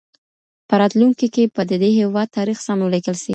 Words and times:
په 0.67 0.73
راتلونکي 0.81 1.27
کي 1.35 1.43
به 1.53 1.61
د 1.69 1.71
دې 1.83 1.91
هېواد 1.99 2.27
تاریخ 2.37 2.57
سم 2.67 2.79
ولیکل 2.83 3.15
سي. 3.23 3.29